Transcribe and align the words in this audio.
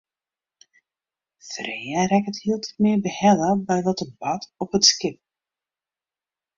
Freya 1.49 2.01
rekket 2.11 2.41
hieltyd 2.41 2.77
mear 2.81 2.99
behelle 3.05 3.49
by 3.69 3.77
wat 3.85 3.99
der 4.01 4.11
bart 4.19 4.43
op 4.63 4.71
it 4.77 4.83
skip. 4.91 5.17